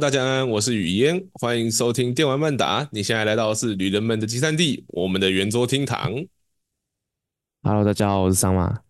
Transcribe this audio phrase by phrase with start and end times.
[0.00, 2.88] 大家安，我是雨嫣，欢迎收听电玩漫达。
[2.90, 6.14] 你现在来到的是旅人们的集散地，我们的圆桌厅堂。
[7.62, 8.80] Hello，大家好，我是桑马。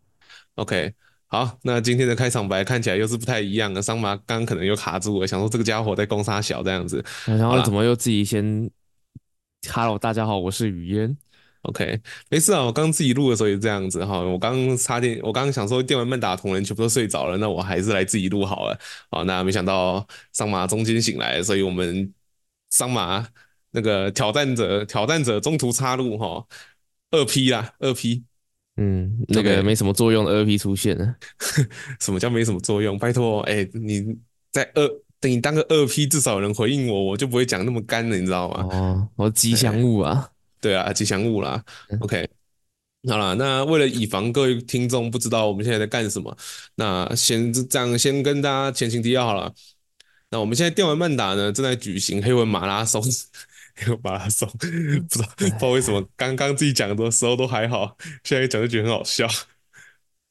[0.54, 0.94] OK，
[1.26, 3.82] 好，那今天的开场白看起来又是不太一样的。
[3.82, 8.70] 桑马刚可能又卡住了，想说这个家伙在攻杀小这样子，然后怎么又自己先
[9.68, 11.16] Hello，大家好，我是雨嫣。
[11.62, 12.00] OK，
[12.30, 14.20] 没事啊，我刚自己录的时候也是这样子哈。
[14.20, 18.78] 我刚差点，我刚刚想说电玩慢打同人全部都睡着了，那我还是来自己录好了。
[19.10, 22.10] 好，那没想到桑马中间醒来，所以我们
[22.70, 23.28] 桑马
[23.72, 26.42] 那个挑战者挑战者中途插入哈，
[27.10, 28.24] 二 P 啦，二 P，
[28.78, 31.14] 嗯，那个没什么作用的二 P 出现了。
[32.00, 32.98] 什么叫没什么作用？
[32.98, 34.16] 拜托，哎、欸，你
[34.50, 34.88] 在二
[35.20, 38.66] 等你当个二 P，至少有人回应我，我就不会讲那么干了，你知道吗？
[38.72, 40.30] 哦，我吉祥物啊。
[40.60, 41.64] 对啊，吉祥物啦。
[42.00, 42.28] OK，
[43.08, 46.36] 好了，那为了以防各位听众不知道我们现在在干什么，
[46.74, 49.52] 那先这样先跟大家前情提要好了。
[50.28, 53.02] 那我们现在电玩慢打呢正在举行黑魂马拉松，
[53.74, 59.26] 黑魂马拉松，不知道不知道为什么刚刚自己讲的时候都还好，现在一讲就觉得很好笑。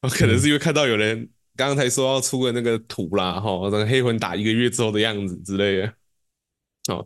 [0.02, 5.94] 我可能是因为看到有人刚刚才说要出个那个图啦，哈，那个黑魂打一个月之后的样子之类的。
[6.88, 7.06] 好，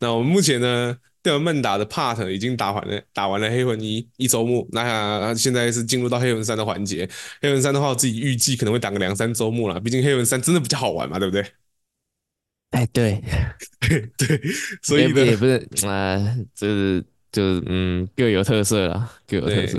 [0.00, 0.96] 那我们目前呢？
[1.22, 7.08] 电玩慢打的 part 已经打完了，打完了黑魂一一周目，那现在是进入到黑魂三的环节。
[7.40, 11.46] 黑魂三的话，我自己预计可能会打个两三周目了，毕竟黑魂三真的比较好玩嘛，对不对？
[12.70, 13.22] 哎， 对，
[14.16, 14.40] 对，
[14.82, 16.18] 所以也不是啊，
[16.54, 19.78] 就是就是嗯，各有特色啦，各有特色。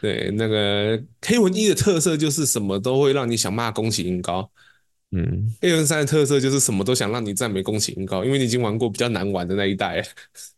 [0.00, 4.48] 对，对，那个黑魂一的特色就是什么都会让你想骂宫崎英高。
[5.10, 10.06] 嗯，，A 轮三的特色就是什么都想让你赞美宫崎英高，因为你已经玩过比较难玩的那一代。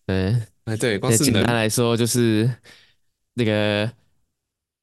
[0.07, 2.51] 嗯，哎，对，光是简单来说就是
[3.35, 3.89] 那个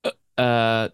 [0.04, 0.92] 呃呃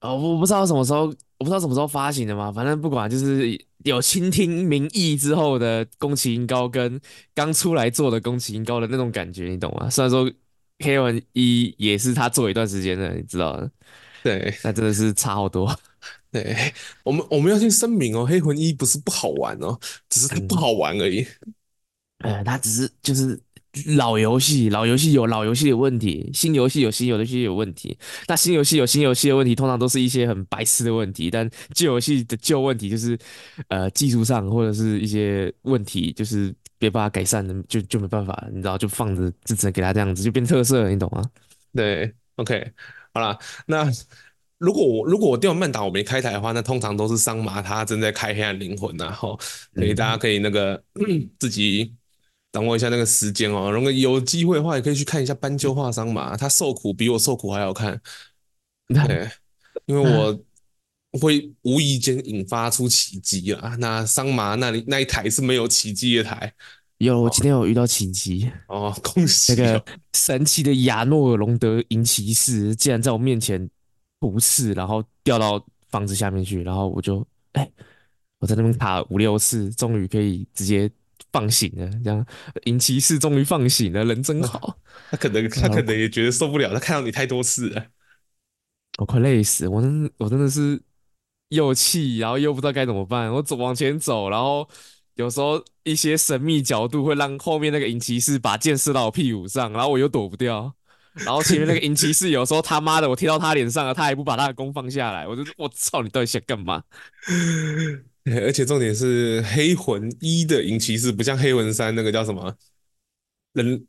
[0.00, 1.02] 哦，我不知道什么时候，
[1.38, 7.00] 我不知道什么时候发行的嘛，反正不管，就是有倾听民意之后的宫崎英高跟
[7.32, 9.88] 刚出来做的宫崎英高的那种感觉，你懂吗？
[9.88, 10.28] 虽然说
[10.80, 13.70] 黑魂一也是他做一段时间的，你知道的，
[14.24, 15.72] 对，那真的是差好多。
[16.32, 16.56] 对，
[17.02, 19.78] 我们我们要先声明哦，黑魂一不是不好玩哦，
[20.10, 21.26] 只是它不好玩而已。
[22.18, 23.40] 嗯、呃，它只是就是
[23.96, 27.96] 老游戏，老游戏有老游戏的问题，新游戏有新游戏有问题。
[28.26, 31.30] 那新游戏有新游戏的问题，通常都是一些很白痴的问题。
[31.30, 33.18] 但旧游戏的旧问题，就是
[33.68, 41.22] 呃技术上或者是一些问题，就是没办法改善的，就就没办法，你知道，就放着，就只能给它这样子，就变特色了，你懂吗？
[41.74, 42.72] 对，OK，
[43.14, 43.90] 好了，那。
[44.58, 49.38] 如果我如果我电玩慢打我没开台的话，那通常都是桑麻他正在开黑暗灵魂呐，吼，
[49.74, 51.92] 所以大家可以那个、嗯、 自己
[52.52, 53.70] 掌握一下那个时间哦。
[53.70, 58.00] 如果有机会的话，也可以去看一下斑鸠画桑麻，他受苦比我受苦还要看。
[59.06, 59.28] 对，
[59.84, 60.40] 因为我
[61.20, 63.76] 会无意间引发出奇迹啊。
[63.78, 66.50] 那桑麻那里那一台是没有奇迹的台，
[66.96, 69.84] 有，我今天有遇到奇迹哦，恭喜那个
[70.14, 73.68] 神奇的亚诺尔隆德银骑士竟然在我面前。
[74.18, 77.72] 不是，然后掉到房子下面去，然后我就哎、欸，
[78.38, 80.90] 我在那边卡五六次，终于可以直接
[81.32, 81.90] 放行了。
[82.02, 82.26] 这样，
[82.64, 84.78] 银骑士终于放行了，人真好。
[85.10, 87.86] 他可能他可能也觉得受不了，他看到你太多次了，
[88.98, 90.80] 我快累死，我真我真的是
[91.50, 93.32] 又气，然后又不知道该怎么办。
[93.32, 94.68] 我走往前走，然后
[95.14, 100.74] 有时候一些神秘角度会让后面那个银骑士把箭射到我屁股上，然后我又躲不掉。
[101.24, 106.82] 然后前面那个银骑士有时候他妈的我贴到他脸上了，他还不把他的弓放下来，我就我操，你到底想干嘛？
[108.26, 112.54] 而且重点是黑魂一的银骑士不像黑魂三那个叫什么
[113.52, 113.86] 人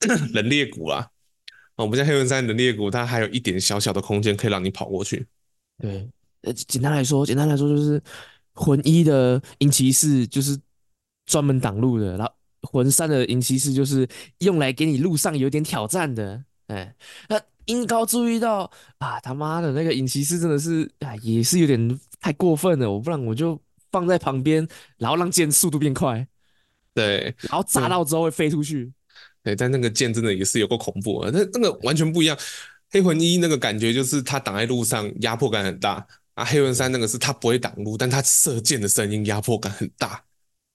[0.34, 1.06] 人裂谷啊，
[1.76, 5.26] 哦，不像黑魂三人裂谷，它还有一点小小的空间可以让你跑过去。
[5.78, 6.08] 对，
[6.42, 8.02] 呃，简单来说，简单来说就是
[8.54, 10.58] 魂一的银骑士就是
[11.24, 14.06] 专门挡路的，然后魂三的银骑士就是
[14.38, 16.44] 用来给你路上有点挑战的。
[16.66, 16.94] 哎，
[17.28, 22.90] 那英高注意到啊，他妈的那个影骑士真的是啊，也是有点太过分了。
[22.90, 23.60] 我不然我就
[23.90, 24.66] 放在旁边，
[24.98, 26.26] 然后让剑速度变快，
[26.94, 28.92] 对，然后砸到之后会飞出去。
[29.42, 32.36] 对，但那个剑真的也是有够恐怖啊，那那个完全不一样。
[32.90, 40.22] 黑魂一那个感觉就是他挡在路上压迫感很大啊，黑魂三那个是他不会挡路，但他射箭的声音压迫感很大。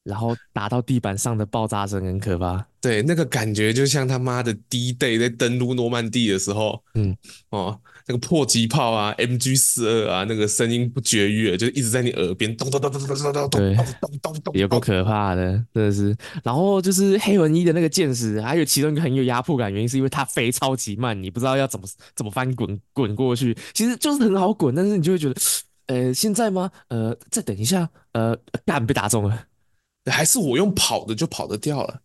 [0.04, 7.16] 然后打到地板上的爆炸声很可怕，对，那个感觉就像他妈的 D-Day 在登陆诺曼底的时候，嗯，
[7.50, 16.16] 哦，那个迫击炮啊，MG 四二啊，那个声音不绝于耳，就一直在你耳边咚咚咚咚咚咚咚咚咚咚咚，有够可怕的，真的是。
[16.44, 25.36] 然后就是黑魂一的那个剑士，还有其中一个很有压迫感，原因是因为它飞超级慢，你不知道要怎么怎么翻滚滚过去，其实就是很好滚，但是你就会觉得，
[25.86, 26.72] 呃，现在吗？
[26.88, 29.44] 呃，再等一下，呃，干被打中了。
[30.06, 32.02] 还是我用跑的就跑得掉了？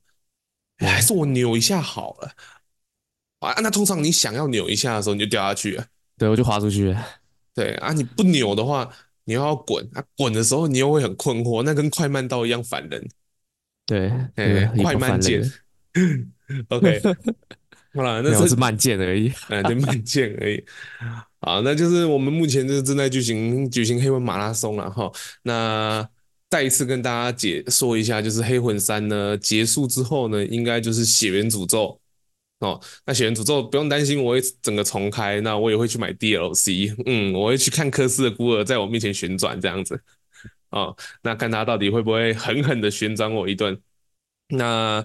[0.78, 2.30] 还是我扭一下好了？
[3.40, 5.86] 啊，那通常你想要扭一下的时候，你就掉下去了。
[6.18, 7.06] 对，我就滑出去了。
[7.54, 8.90] 对啊，你不扭的话，
[9.24, 13.08] 你又要滚啊，滚的时候你又会很困惑，那跟快慢道一样烦人。
[13.86, 15.40] 对，哎，快慢键。
[16.68, 17.00] OK，
[17.94, 19.32] 好了，那是，是慢键而已。
[19.48, 20.62] 嗯，对，慢键而已。
[21.40, 25.10] 好，那就是我们目前就是正在举行举行黑魂马拉松了哈。
[25.42, 26.06] 那
[26.48, 32.00] 再一次跟大家解说一下，就是黑魂三呢结束之后呢，应该就是血缘诅咒
[32.60, 32.80] 哦。
[33.04, 35.40] 那血缘诅咒不用担心，我会整个重开。
[35.40, 40.00] 那我也会去买 DLC，嗯，我会去看科斯的孤儿在我面前旋转这样子。
[40.70, 43.80] 哦，那看他到底会不会狠狠的旋转我一顿。
[44.48, 45.04] 那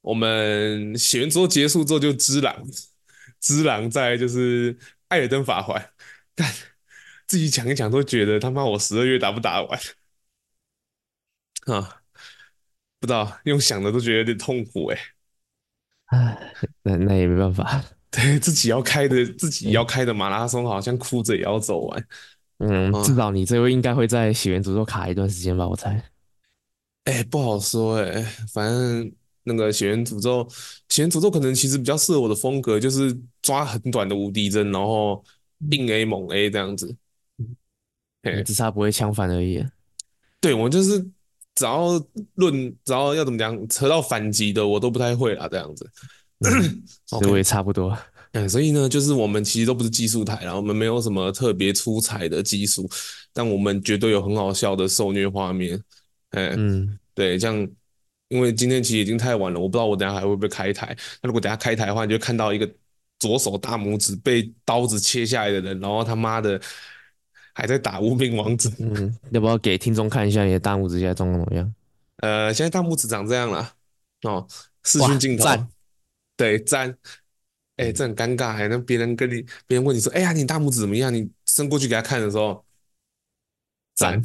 [0.00, 2.64] 我们血源诅咒结束之后就只狼，
[3.40, 4.76] 只狼在就是
[5.08, 5.90] 艾尔登法环，
[6.34, 6.52] 干
[7.28, 9.80] 自己讲一讲都觉得他妈我十二月打不打完
[11.66, 12.02] 啊？
[13.00, 15.02] 不知道用想的都觉得有点痛苦哎、欸。
[16.16, 22.06] 唉，那那也没办法，对自己要开的自己要开的马拉松，好像哭着也要走完。
[22.58, 25.66] 嗯，至少你这位应该会在血源诅咒卡一段时间吧？
[25.66, 25.90] 我猜。
[27.04, 28.22] 哎、欸，不好说哎、欸，
[28.52, 29.12] 反正
[29.42, 30.46] 那个血缘诅咒，
[30.88, 35.24] 血缘诅咒可能其实比较适合我的风格，就是抓很短的无敌帧，然后
[35.70, 36.94] 硬 A 猛 A 这样子。
[38.22, 39.66] 哎，只差不会枪反而已。
[40.40, 41.04] 对，我就是
[41.54, 42.02] 只要
[42.34, 45.88] 论，只要要怎么讲，扯到反击的我都不太会啦，这样子。
[47.06, 47.96] 所以我也差不多。
[48.32, 52.88] 嗯，所以呢，就是我们其实都不是技术台啦，我们没有什么特别出彩的技术，
[53.32, 55.78] 但我们绝对有很好笑的受虐画面。
[56.30, 57.68] 哎、嗯，对，这样，
[58.28, 60.96] 因为今天其实已经太晚了，我不知道我等下还会不会开台。
[61.22, 62.66] 那如果等下开台的话，你就看到一个
[63.18, 66.58] 左手大拇指被刀子切下来的人，然后他妈的
[67.52, 68.70] 还在打无名王者。
[68.78, 71.74] 嗯，要不要给听众看一下你的大拇指现在状况怎么样？
[72.18, 73.72] 呃，现在大拇指长这样了。
[74.22, 74.46] 哦，
[74.84, 75.44] 视讯镜头。
[75.44, 75.68] 赞。
[76.36, 76.90] 对，赞。
[77.76, 81.12] 哎、欸，这很尴尬，还能别人跟你，别人问你说，哎呀，你大拇指怎么样？
[81.12, 82.64] 你伸过去给他看的时候，
[83.94, 84.22] 赞。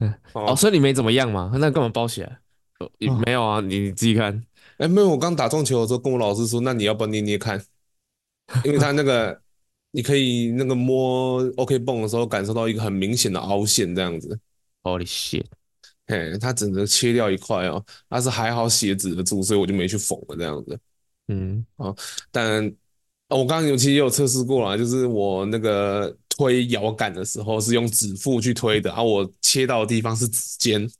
[0.00, 1.50] 嗯哦，所以你没怎么样嘛？
[1.54, 2.38] 那干嘛包起来？
[2.80, 2.90] 哦，
[3.24, 4.32] 没有啊，你你自己看。
[4.78, 7.60] 哎、欸，没有，我刚打中球的时候跟我老师说，那你要不要捏捏看？
[8.64, 9.40] 因为他那个
[9.90, 14.38] 你可以那个摸 OK 泵的时候，感受到一个很明显的凹陷这样子。
[14.82, 15.46] Holy shit！
[16.06, 20.78] 嘿，它整个切掉一块哦，但是还好血止得住，所以我就没去缝了这样子。
[21.28, 21.96] 嗯，哦，
[22.30, 22.72] 但。
[23.30, 30.90] 我刚刚有其实也有测试过了，就是我那个推摇杆的时候是用指腹去推的，然后我切到的地方是指尖，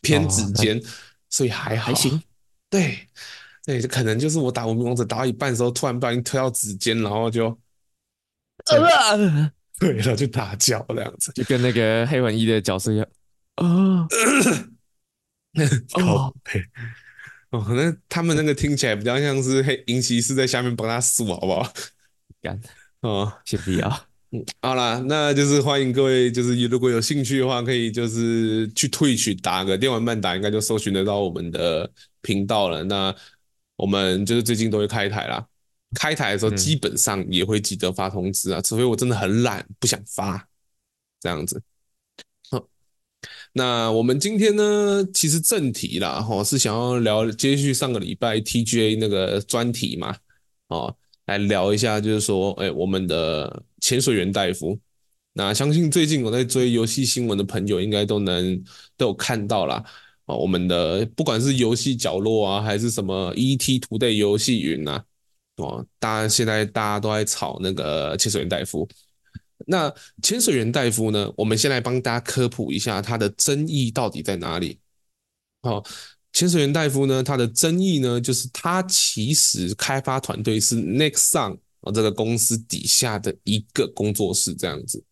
[0.00, 0.82] 偏指尖，哦，
[1.28, 2.18] 所以还好，还行。
[2.70, 3.06] 对，
[3.66, 7.54] 对，可能就是我打无名王者打到一半的时候，突然不小心推到指尖，然后就，
[8.66, 13.06] 呃，对了，就大叫这样子，就跟那个黑文一的角色一样，
[13.56, 14.06] 啊，
[16.00, 16.64] 哦，对。
[17.50, 21.70] 哦，那他们那个听起来比较像是黑银骑士在下面帮他数，好不好？
[22.40, 22.58] 干
[23.02, 24.06] 哦，先不要。
[24.30, 31.90] 嗯，好啦，那就是欢迎各位，就是如果有兴趣的话，可以就是去 Twitch 打个电玩漫打，应该就搜寻得到我们的
[32.22, 32.82] 频道了。
[32.84, 33.14] 那
[33.76, 35.46] 我们就是最近都会开台啦，
[35.94, 40.46] 开台的时候基本上也会记得发通知啊，嗯、除非我真的很懒不想发
[41.20, 41.62] 这样子。
[43.54, 50.16] 那我们今天呢，其实正题啦，哈，是想要聊接续上个礼拜 TGA 那个专题嘛，
[50.68, 50.96] 哦，
[51.26, 54.78] 来聊一下，就是说，哎，我们的潜水员大夫。
[55.34, 58.64] 那相信最近我在追游戏新闻的朋友，应该都能
[58.96, 59.84] 都有看到啦。
[60.24, 65.04] 哦，我们的不管是游戏角落啊，还是什么 ET Today 游戏云呐，
[65.56, 68.88] 哦，大家现在大家都在炒那个潜水员戴夫。
[69.66, 69.92] 那
[70.22, 71.32] 潜水员戴夫呢？
[71.36, 74.80] 我们先来帮大家科普一下他的争议到底在哪里。
[75.62, 75.84] 好，
[76.32, 85.04] 潜水员戴夫呢，他的争议呢，就是他其实开发团队是 Nexon 啊这个公司底下的一个工作室这样子。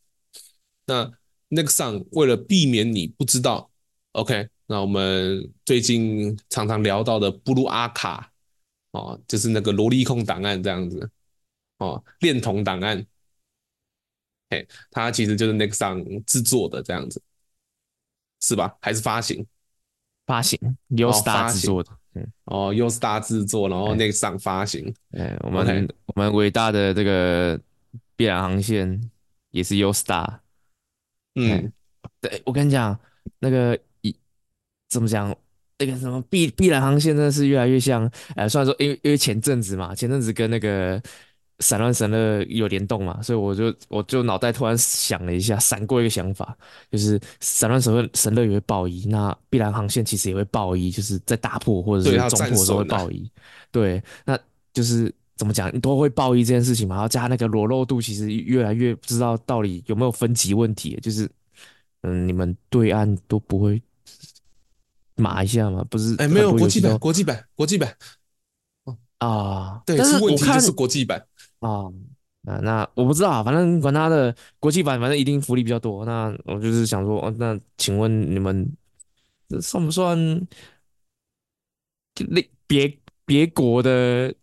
[0.86, 1.08] 那
[1.50, 3.70] Nexon 为了避免你不知道
[4.12, 8.29] ，OK，那我们最近常常聊到的布鲁阿卡
[8.92, 11.10] 哦，就是那个萝莉控档案这样子
[11.78, 13.06] 哦，恋童档案。
[14.50, 17.22] 嘿，它其实就是 Nexon 制作的这样子，
[18.40, 18.76] 是吧？
[18.80, 19.46] 还是发行？
[20.26, 20.58] 发行
[20.90, 21.90] ，Youngstar 制作的。
[22.14, 24.92] 嗯，哦，Youngstar 制作，然后 Nexon 发行。
[25.12, 27.60] 哎，我们.我们伟大的这个
[28.16, 29.00] 碧蓝航线
[29.50, 30.40] 也是 Youngstar。
[31.36, 31.72] 嗯，
[32.20, 32.98] 对，我跟你讲，
[33.38, 34.14] 那个一
[34.88, 35.32] 怎么讲？
[35.80, 38.08] 那个什么碧碧蓝航线真的是越来越像。
[38.36, 41.02] 呃，虽然说因为因为前阵子嘛，前阵子跟那个。
[41.62, 46.56] 散乱神乐有联动嘛，所以我就我就脑袋突然想了一下，闪过一个想法，
[46.90, 53.30] 就是散乱神乐神乐也会爆衣，那碧蓝航线其实也会爆衣，就是在打破或者是中破的时候会爆衣。
[53.70, 54.38] 对，那
[54.72, 61.28] 就是怎么讲，你都会爆衣这件事情嘛，然后加那个裸露度，其实越来越不知道到底有没有分级问题，就是
[62.04, 63.82] 嗯，你们对岸都不会
[65.20, 65.84] 码一下嘛？
[65.84, 66.16] 不是？
[66.16, 67.94] 哎，没有国际版，国际版，国际版。
[69.18, 71.22] 啊，对，但是问题我就是国际版
[71.58, 71.84] 啊，
[72.40, 76.06] 那那我不知道，反正管他的国际版，反正一定福利比较多。
[76.06, 78.66] 那我就是想说，哦，那请问你们
[79.46, 80.18] 这算不算
[82.28, 84.34] 那别别国的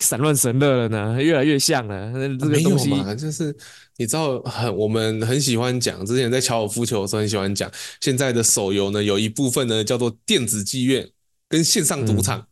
[0.00, 1.22] 散乱神乐了呢？
[1.22, 2.10] 越来越像了。
[2.12, 3.54] 那这个东西没有嘛，就是
[3.96, 11.08] 你知道，很我们很喜欢讲，之前在乔尔夫球的时候很喜欢讲，现在的手游呢，有一部分呢叫做电子妓院
[11.48, 12.46] 跟线上赌场，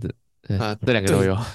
[0.00, 0.10] 对、
[0.48, 0.58] 嗯。
[0.58, 1.36] 啊，这两个都有。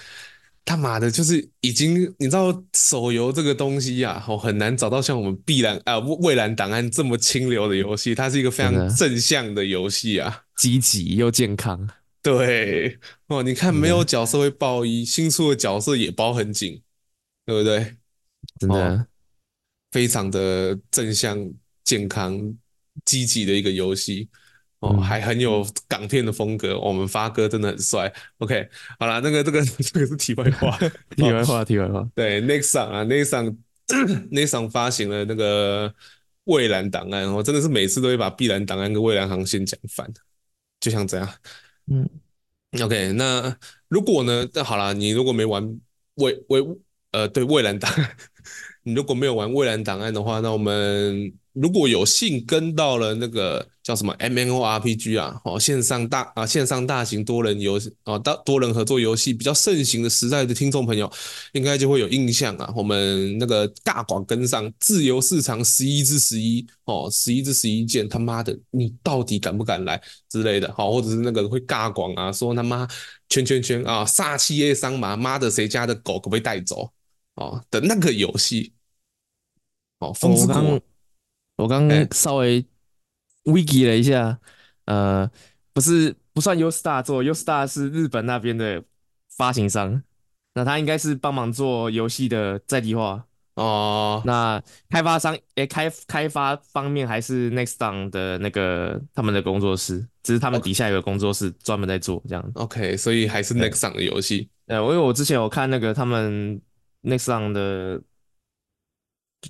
[0.66, 8.14] 他妈的，就是已经你知道手游这个东西呀、啊，我很难找到像我们碧蓝啊、蔚蓝档案这么清流的游戏。
[8.14, 11.90] 它是一个非常正向的游戏啊，积极又健康。
[12.24, 16.82] 对哦，你看没有角色会爆衣，新出的角色也包很紧，
[17.46, 17.96] 对不对？
[18.60, 19.06] 真的、哦，
[19.92, 21.52] 非常的正向、
[21.84, 22.54] 健康、
[23.06, 24.30] 积极的一个游戏。
[24.80, 28.10] 哦，还很有港片的风格，我们发哥真的很帅。
[28.38, 28.66] OK，
[28.98, 30.78] 好了，那个这个这个是题外话，
[31.18, 32.10] 题外话，题外话。
[32.16, 33.58] 对，Nexon 啊，Nexon
[34.32, 35.94] Nexon 发行了那个
[36.46, 40.10] 蔚蓝档案，我真的是每次都会把碧蓝档案跟蔚蓝航线讲反，
[40.80, 41.30] 就像这样。
[41.90, 42.10] 嗯
[42.82, 44.48] ，OK，那如果呢？
[44.54, 45.80] 那好了，你如果没玩
[46.16, 46.64] 蔚蔚
[47.12, 48.18] 呃对蔚蓝档案，
[48.84, 51.34] 你如果没有玩蔚蓝档案的话，那我们。
[51.54, 61.12] 如果有幸跟到了那个叫什么 M N O R P G 啊，哦，线上大啊，线上大型多人游戏啊，大多人合作游戏比较盛行的时代的听众朋友，
[61.54, 62.72] 应该就会有印象啊。
[62.76, 72.88] 我们那个尬广跟上自由市场十一至十一哦，十一至十一件，他妈的，你到底敢不敢来之类的，好，或者是那个会尬广啊，说他妈
[73.30, 76.92] 圈圈圈啊，煞气耶桑麻，妈的谁家的狗可不可以带走
[77.38, 78.72] 哦的那个游戏，
[79.98, 80.80] 哦，风之谷。
[81.58, 82.64] 我刚刚稍微
[83.52, 84.40] wiki 了一下，
[84.86, 85.32] 欸、呃，
[85.74, 88.84] 不是不算 Yoostar 做，Yoostar 是日本那边的
[89.36, 90.02] 发行商，
[90.54, 93.26] 那他应该是帮忙做游戏的在地化
[93.56, 94.22] 哦。
[94.26, 102.52] 那开发商诶、欸，开开发方面还是 Nexton 的那个他们的工作室，只是他们底下有个工作室专门在做这样。
[102.56, 104.50] OK，所以还是 Nexton 的游戏。
[104.68, 106.62] 呃，因为我之前有看那个他们
[107.04, 108.02] Nexton 的。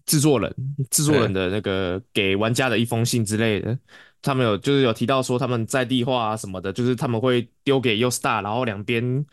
[0.06, 0.56] 制作人，
[0.92, 3.78] 制作人的那个给玩家的一封信之类的，
[4.22, 9.26] 他们有就是有提到说他们在地化啊什么的，就是他们会丢给 Yoostar，然后两边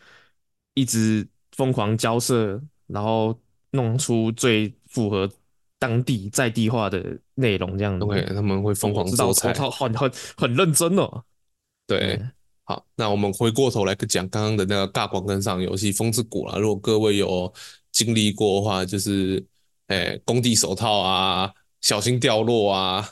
[0.72, 3.38] 一直疯狂交涉，然后
[3.72, 5.30] 弄出最符合
[5.78, 8.06] 当地在地化的内容这样子。
[8.06, 11.22] OK，他们会疯狂做菜，很很很认真哦。
[11.86, 12.18] 对，
[12.64, 17.52] 好，那我们回过头来讲刚刚的那个尬广跟上游戏《风之谷》啦，如果各位有
[17.92, 19.44] 经历过的话，就是。
[19.88, 23.09] 哎，工地手套啊，小心掉落啊，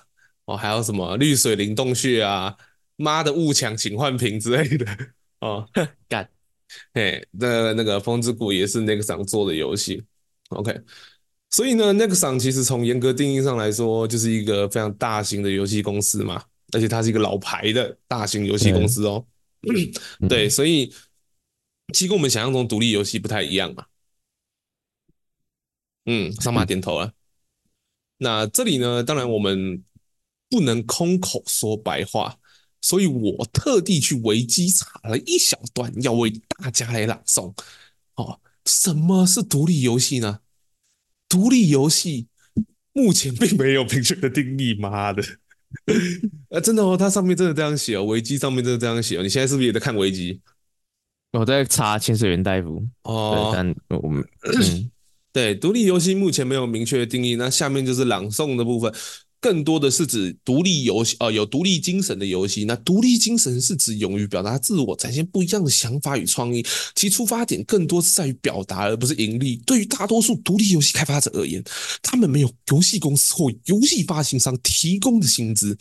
[0.47, 2.57] 哦，还有什么绿水灵动穴啊，
[2.97, 4.87] 妈的误抢请换屏之类的
[5.41, 5.69] 哦，
[6.09, 6.29] 干，
[6.95, 10.03] 哎，那那个风之谷也是 Nexon 做的游戏
[10.49, 10.77] ，OK，
[11.51, 19.25] 所以呢，Nexon 其实从严格定义上来说，就是一个非常大型的游戏公司嘛，而且它是一个老牌的大型游戏公司哦，
[20.29, 20.93] 对，所以
[21.93, 23.85] 其实跟我们想象中独立游戏不太一样嘛。
[26.07, 27.13] 嗯，上马点头了。
[28.19, 29.83] 那这里呢，当然我们
[30.49, 32.39] 不能空口说白话，
[32.81, 37.53] 所以我特地去维基查了一小段，要为大家来朗诵。
[38.15, 40.41] 哦，什么是独立游戏呢？
[41.29, 42.29] 独立游戏
[42.93, 44.75] 目前并没有明确的定义。
[44.75, 45.23] 妈的，
[46.51, 49.23] 啊，真的哦，它上面真的这样写哦，维基上面真的这样写哦。
[49.23, 50.41] 你现在是不是也在看维基？
[51.33, 54.25] 我在查潜水员大夫哦，但我们。
[54.45, 54.91] 嗯
[55.35, 57.35] 对，独立游戏目前没有明确的定义。
[57.35, 58.95] 那下面就是朗诵的部分，
[59.41, 62.65] 更多的是指独立游戏，哦，有独立精神的游戏。
[62.67, 66.65] 那独立精神是指勇于表达自我，展现不一样的想法与创意，
[66.95, 69.57] 其出发点更多是在于表达，而不是盈利。
[69.67, 71.61] 对于大多数独立游戏开发者而言，
[72.01, 75.77] 他们没有游戏公司或游戏发行商提供的薪资。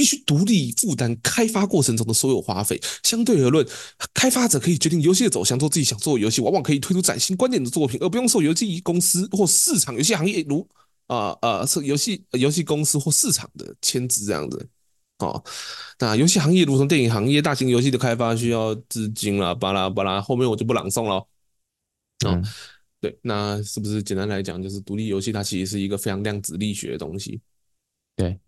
[0.00, 2.80] 必须独立负担开发过程中的所有花费。
[3.02, 3.66] 相对而论，
[4.14, 10.66] 开发者可以决定游戏的走向，做自己想做的游戏，往往可以推出崭新观点的作品，而不用受游戏公司或市场游戏行业如
[11.06, 14.66] 啊啊是游戏游戏公司或市场的牵制这样子。
[15.18, 15.44] 哦，
[15.98, 20.22] 那游戏行业如同电影行业，大型游戏的开发需要资金啦，巴拉巴拉。
[20.22, 21.28] 后面我就不朗诵了。
[22.24, 22.42] 嗯，
[23.02, 27.38] 对，那是不是简单来讲，就是独立游戏它其实是一个非常量子力学的东西？
[28.16, 28.38] 对，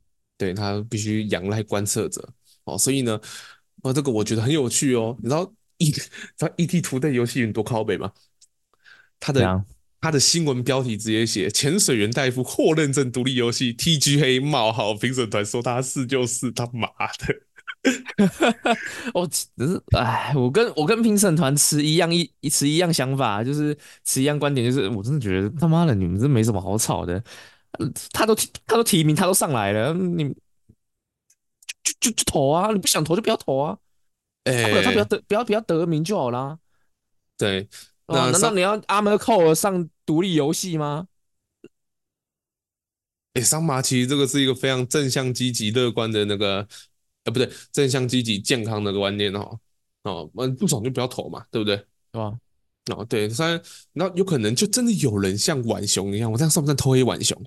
[0.42, 2.28] 对，他必须仰赖观测者
[2.64, 3.20] 哦，所以呢，
[3.82, 5.16] 啊，这个我觉得很有趣哦。
[5.22, 6.02] 你知道 E， 知
[6.38, 8.10] 道 ET 图的游戏有多靠北吗？
[9.20, 9.64] 他的
[10.00, 17.36] 他的新闻标题直接写“潜水员戴夫获认证独立游戏 TGA 冒号评审团说他是就是他妈的。
[19.14, 27.22] ”我只是哎，我跟我跟评审团持一样一持一样想法，就是持一样观点，就是我真的觉得他妈的你们真没什么好吵的。
[28.12, 28.34] 他都
[28.66, 30.34] 他都提名，他都上来了，你就
[31.82, 32.70] 就就就投啊！
[32.72, 33.78] 你不想投就不要投啊！
[34.44, 36.58] 哎、欸，他不要得不要不要得名就好啦。
[37.36, 37.68] 对，
[38.06, 41.06] 那难道你要 Armored Core 上独立游戏吗？
[43.34, 46.66] 哎、欸，桑麻其实这个是一个非常正向、积极、乐观的那个。
[47.24, 49.60] 呃，不对，正向、积极、健康的观念哦，
[50.02, 51.76] 哦，嗯，不爽就不要投嘛，对不对？
[52.10, 52.36] 对吧？
[52.96, 53.62] 哦，对，虽然
[53.92, 57.40] 那有可能就真的有人像浣熊一样，我这样算不算偷黑浣熊？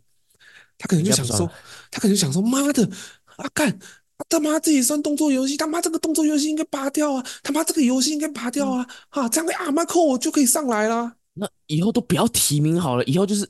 [0.77, 1.50] 他可能就想说，
[1.91, 2.89] 他可能就想说，妈的，
[3.38, 11.15] 啊干，啊他妈这也算动作游戏，他妈这个动作游戏应该拔掉啊，他妈这个游戏应该拔掉啊，嗯、啊，这样阿妈扣我就可以上来啦。
[11.34, 13.50] 那以后都不要提名好了，以后就是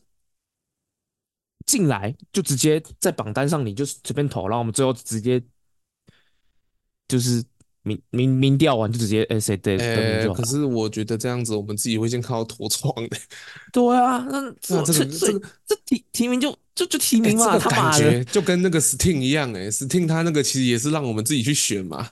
[1.65, 5.43] 进来就直接在榜单上，你就随便投，然后我们最后直接。
[7.07, 7.45] 就是
[7.85, 13.17] 民民民调完就直接哎谁对，哎，可是我觉得这样子我们自己会先看到脱窗的。
[13.71, 22.09] 对啊，那这这这这提提名就就就提名嘛，欸、这个感觉就跟那个 Sting 一样哎，Sting 他那个其实也是让我们自己去选嘛。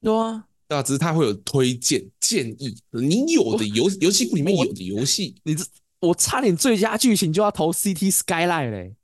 [0.00, 5.64] 对啊，对啊，只是他会有推荐建议，你有的游游戏库里面有的游戏，你这
[6.00, 8.94] 我差点最佳剧情就要投 City Skyline 嘞。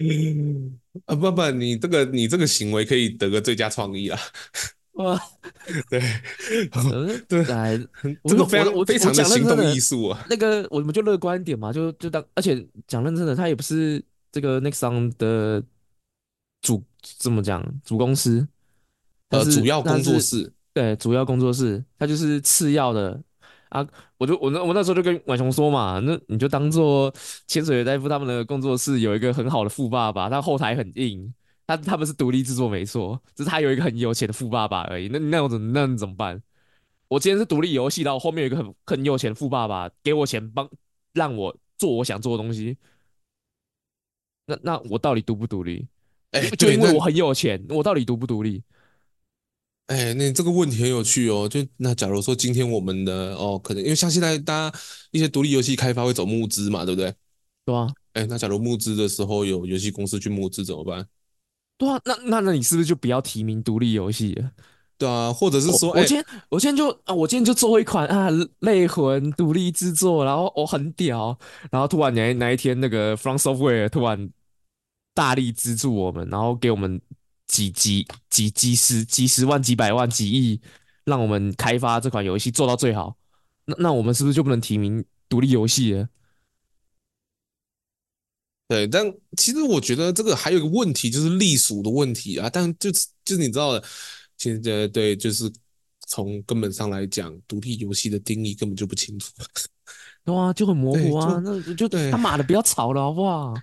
[1.06, 4.18] 啊不不，你这个你这个行为可以得个最佳创意啊！
[4.94, 5.18] 哇，
[5.88, 6.00] 对，
[7.28, 7.44] 对，
[8.24, 10.26] 这个非常我非常的行动艺术啊。
[10.28, 15.62] 那个我们就乐观一点嘛，就就当而且讲认真的，他也不是这个 Nexon 的
[16.60, 16.82] 主
[17.18, 18.46] 怎么讲主公司，
[19.28, 23.22] 呃，主要工作室，对，主要工作室，他就是次要的。
[23.70, 23.86] 啊，
[24.18, 27.12] 我就我那我那时候就跟婉雄说嘛，那你就当做
[27.46, 31.32] 潜水员大夫他们的工作室有一个很好的富爸爸，他后台很硬，
[31.66, 35.08] 他他们是独立制作没错，只是他有一个很有钱的富爸爸而已。
[35.08, 36.42] 那那我怎么那你怎么办？
[37.08, 40.68] 我今天是独立游戏，然后后面有一个很很有钱的富爸爸给我钱帮
[41.12, 42.76] 让我做我想做的东西，
[44.46, 45.86] 那那我到底独不独立？
[46.32, 48.62] 哎、欸，就因为我很有钱，我到底独不独立？
[49.90, 51.48] 哎、欸，那这个问题很有趣哦。
[51.48, 54.78] 就那假如说今天我们的哦，可能因为像现在大家
[55.10, 57.12] 一些独立游戏开发会走募资嘛，对不对？
[57.64, 57.88] 对啊。
[58.12, 61.04] 哎、欸，那假如募资的时候有游戏公司去募资怎么办？
[61.76, 64.52] 对啊，那那那你是不是就不要提名独立游戏了？
[64.96, 68.28] 对啊，或者是说，我，我今天、欸、我今天就啊，我今天就做一款啊，
[68.60, 71.36] 泪魂独立制作，然后我很屌，
[71.68, 74.30] 然后突然哪哪一天那个 From Software 突然
[75.14, 77.00] 大力资助我们，然后给我们。
[77.50, 80.60] 几几几几十几十万几百万几亿，
[81.04, 83.16] 让我们开发这款游戏做到最好，
[83.64, 86.08] 那那我们是不是就不能提名独立游戏了？
[88.68, 89.04] 对，但
[89.36, 92.48] 其实我觉得这个还有一个问题，就是隶属的问题啊。
[92.48, 93.82] 但就是就是你知道的，
[94.36, 95.50] 其实对，就是
[96.06, 99.32] 从根本上来讲，独立游戏的定义根本就不清楚，
[100.24, 101.42] 对啊，就很模糊啊。
[101.42, 103.54] 那就他妈的不要吵了好不好？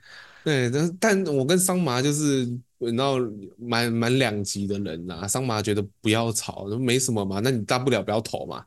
[0.44, 2.60] 对，但但我跟桑麻就是。
[2.80, 3.18] 然后
[3.58, 8.64] 蛮蛮两极的人呐、啊，桑麻觉得不要吵，没什么嘛，那你大不了不要投嘛。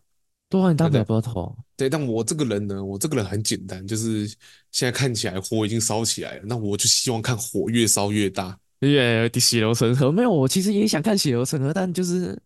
[0.49, 1.57] 对啊，你大不了不要投。
[1.77, 4.27] 对，但我这个人呢，我这个人很简单，就是
[4.73, 10.11] 现在看起来火已经烧起来了，那我就希望看火越烧越大，越血流成河。
[10.11, 12.37] 没有，我其实也想看血流成河，但就是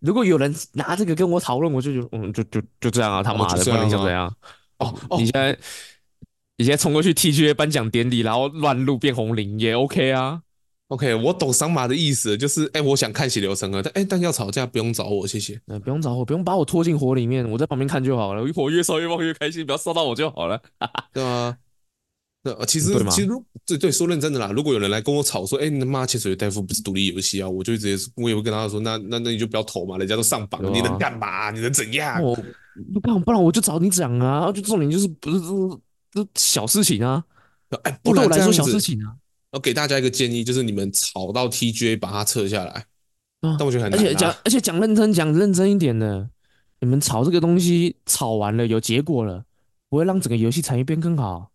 [0.00, 4.36] 如果有人拿这个跟我讨论，我就就嗯，就就就这样啊，他妈的，不然你想怎样？
[4.78, 5.58] 哦，哦你现在
[6.58, 10.42] 你现在冲过去 TGA 颁奖典礼，然后乱入变红领也 OK 啊。
[10.94, 15.60] OK，我懂桑麻的意思，就是哎、欸，我想看血流成河，但哎、欸，但要吵架不用找我，谢谢。
[15.66, 18.46] 嗯，不用找我，不用把我拖进火里面，我在旁边看就好了。
[18.52, 20.62] 火越烧越旺越开心，不要烧到我就好了。
[21.12, 21.56] 对啊，
[22.44, 23.28] 那其实其实
[23.66, 31.50] 对对，说认真的啦，如果有人来跟我吵说，哎、欸，你妈潜水员戴夫不是独立游戏啊，我就直接我也会跟他说，那那那你就不要投嘛，人家都上榜了，啊、你能干嘛？
[31.50, 32.22] 你能怎样？
[32.22, 35.40] 我不然不然我就找你讲啊，就重点就是不是
[36.12, 37.24] 这这小事情啊，
[37.82, 39.16] 哎、欸，不然来说小事情啊。
[39.54, 42.72] 我给大家一个建议，就是你们炒到 TGA 把它撤下来。
[43.40, 44.00] 啊，但我觉得很难。
[44.00, 46.28] 而且讲，而且讲认真，讲认真一点的，
[46.80, 49.44] 你们炒这个东西，炒完了有结果了，
[49.88, 51.52] 不会让整个游戏产业变更好，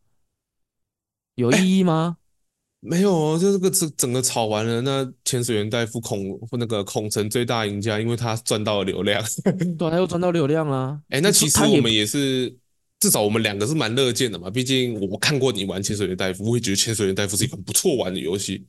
[1.35, 2.15] 有意义吗？
[2.81, 9.21] 没有哦，就这个整整个炒完了，那潜水员戴夫孔那个孔成最大赢家，因为他赚到了流量，
[9.77, 10.97] 对，他又赚到流量啦。
[11.09, 12.55] 哎，那其实我们也是，
[12.99, 14.49] 至少我们两个是蛮乐见的嘛。
[14.49, 18.65] 毕竟我看过你玩潜水员戴夫，我也觉得潜水员戴夫是一款不错玩的游戏。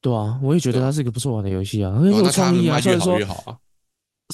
[0.00, 2.80] 对啊，我也觉得它是一个不错玩的游戏啊，很有创意啊。
[2.80, 3.58] 虽然说越好啊，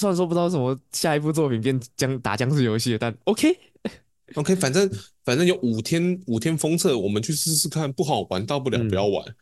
[0.00, 3.57] 虽然说不知道什么下一部作品变僵打僵尸游戏，但 OK。
[4.35, 4.88] OK，反正
[5.24, 9.35] 反正有五天五天封测，我们去试试看，不好玩，到不了不要玩，嗯、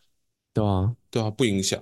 [0.54, 1.78] 对啊，对啊，不影响。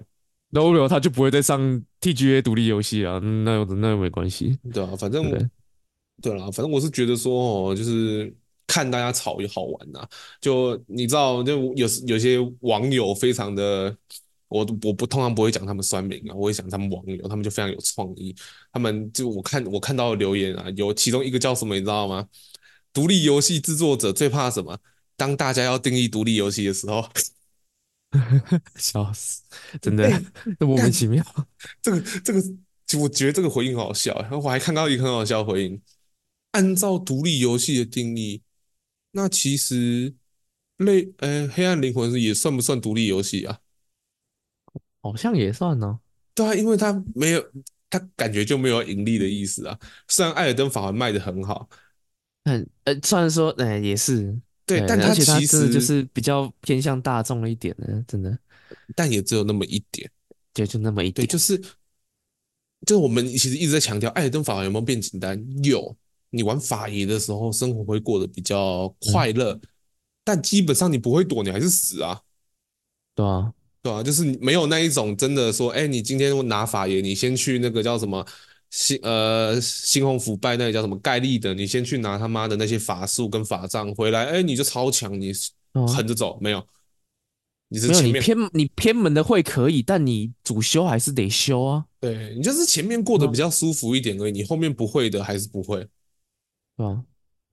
[0.51, 1.61] 那如果他就不会再上
[2.01, 5.23] TGA 独立游戏了，那那又没关系，对啊，反正
[6.23, 8.35] 对，对啦，反正我是觉得说哦，就是
[8.67, 10.07] 看大家吵也好玩呐。
[10.41, 13.97] 就你知道，就有有些网友非常的，
[14.49, 18.35] 我我不通常不会讲他们酸民啊，我会讲他们网友，他们就非常有创意。
[18.73, 22.27] 他们就我看我看到的留言啊，有其中一个叫什么，你知道吗？
[22.93, 24.79] 独立游戏制作者最怕什么？
[25.19, 27.07] 当大家要定义独立游戏的时候，
[28.77, 29.43] 笑死！
[29.81, 30.11] 真的，
[30.59, 31.25] 这莫名其妙。
[31.83, 32.43] 这个这个，
[32.99, 34.15] 我觉得这个回应好好笑。
[34.21, 35.81] 然后我还看到一个很好笑的回应：
[36.57, 38.41] 按照独立游戏的定义，
[39.11, 40.15] 那其实
[40.79, 43.61] 类呃，黑暗灵魂也算不算独立游戏啊？
[45.03, 46.01] 好像也算呢。
[46.35, 47.53] 对啊，因为它没有，
[47.91, 49.79] 它感觉就没有盈利的意思啊。
[50.09, 51.69] 虽然《艾尔登法环》卖的很好。
[52.47, 58.39] 很呃，虽然说，哎，也是对，但它其实就是比较偏向大众了一点呢，真的。
[58.95, 60.11] 但也只有那么一点，
[60.55, 61.27] 就就那么一点。
[61.27, 61.59] 对，就是，
[62.87, 65.45] 就是我们其实一直在强调，艾尔登法环有没有变简单？
[65.63, 65.95] 有，
[66.31, 69.61] 你玩法爷的时候，生活会过得比较快乐，嗯、
[70.25, 72.21] 但基本上你不会躲，你还是死啊。
[73.15, 78.27] 对啊，对啊，就是没有那一种真的说，哎，你今天拿法爷，你先去那个叫什么？
[78.69, 85.33] 新呃，新红腐败那个叫什么盖利的，你先去拿他妈的那些法术跟法杖回来，哎，你就超强，你
[85.73, 86.67] 横着走、哦、没有？
[87.69, 91.85] 你是前面你偏你偏门的会可以，但你主修还是得修啊。
[92.01, 95.87] 对，你就是前面过得比较舒服一点而已，你后面不会的还是不会，
[96.77, 97.03] 啊，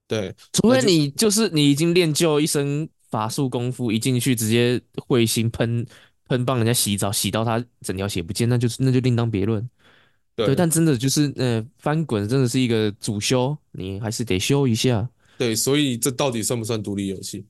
[0.06, 5.86] 对，除非你就是你已经练就一身法术功夫，一进去直接彗星喷
[6.28, 9.68] 喷帮人家洗澡，洗到他整条血不见，那就是那就另当别论。
[10.36, 15.08] 对，对，但真的就是，呃，翻滚真的是一个主修，你还是得修一下。
[15.38, 17.46] 对，所以这到底算不算独立游戏？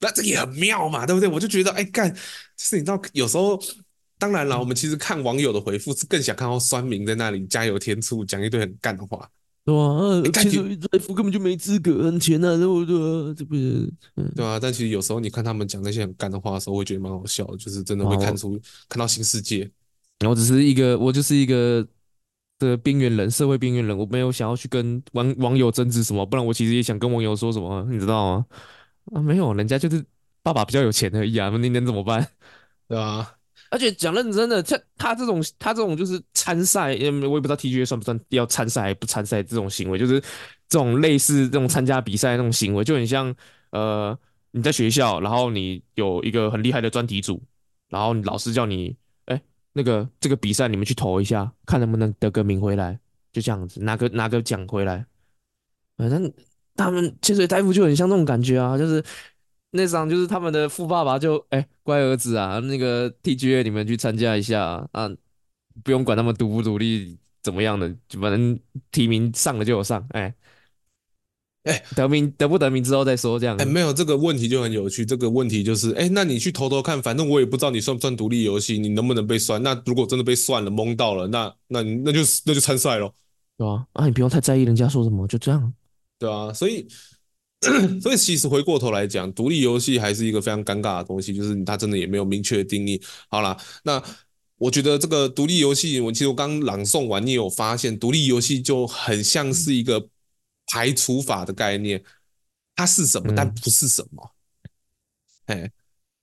[0.00, 1.28] 那这也很妙嘛，对不对？
[1.28, 2.20] 我就觉得，哎，干，就
[2.56, 3.60] 是你知道，有时候，
[4.18, 9.30] 当然了，我们其实看网友的回复是更想看到酸民在那里加油添醋，讲一堆很干的话。
[9.64, 13.34] 对啊，其实财富根本就没资格很钱啊，对不对？
[13.34, 13.90] 这不是，
[14.36, 14.58] 对啊。
[14.60, 19.70] 但其实有时候你看他们讲那些很干的话的时候，会觉得蛮好笑的，就是真的会看出看到新世界。
[20.20, 21.86] 然后只是一个，我就是一个。
[22.60, 28.46] 的边缘人，社会边缘人，我没有想要去跟网网友争执什么，不然我其实也想跟网友说什么，你知道吗？
[29.12, 30.02] 啊，没有，人家就是
[30.40, 32.26] 爸爸比较有钱而已啊，那你能怎么办？
[32.86, 33.28] 对啊，
[33.74, 40.20] 而且讲认真的，他他这种他这种就是参赛，因为我也不知道 TGA 算不算要参赛还不参赛这种行为，就是
[40.68, 43.34] 这种类似这种参加比赛那种行为，就很像
[43.72, 44.16] 呃
[44.52, 47.42] 你在学校，然后你有一个很厉害的专题组，
[47.88, 48.96] 然后老师叫你。
[49.26, 49.40] 哎
[49.76, 52.96] 那个这个比赛你们去投一下，看能不能得个名回来，
[53.32, 55.04] 就这样子拿个拿个奖回来。
[55.96, 56.32] 反正
[56.76, 59.02] 他们潜水大夫就很像这种感觉啊，就是
[59.74, 65.10] 那场就是他们的富爸爸就哎、欸、乖儿子啊，那个 TGA 你们去参加一下啊，
[65.82, 68.58] 不用管他们独不独立怎么样的，就反正
[68.90, 70.34] 提名上了就有上，哎、欸。
[71.64, 73.56] 哎、欸，得名得不得名之后再说，这样。
[73.56, 75.02] 哎、欸，没有这个问题就很有趣。
[75.02, 79.62] 这个问题就是，哎、欸，那你去投投看，反正我也不知道你算不算独立游戏，你能不能被算？
[79.62, 83.14] 那如果真的被算了，蒙到了，那那那就那就参赛咯。
[83.56, 85.72] 对啊，啊，你不用太在意人家说什么，就这样。
[86.18, 86.86] 对啊，所以
[88.00, 93.00] 所以其实回过头来讲，独立游戏还是一个非常尴尬的东西，就是它真的也没有明确的定义。
[93.28, 94.02] 好了，那
[94.56, 100.08] 我觉得这个独立游戏，我其实我刚朗诵完，你有发现，独立游戏就很像是一个。
[100.66, 102.02] 排除法的概念，
[102.74, 104.30] 它是什么，但不是什么，
[105.44, 105.70] 哎、嗯，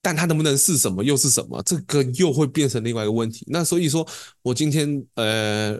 [0.01, 3.45] 但它能不能是什么，又是什么，这个又会变成另外一个问题。
[3.49, 4.05] 那所以说，
[4.41, 5.79] 我今天，呃，